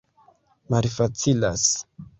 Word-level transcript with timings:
malfacilas 0.69 1.67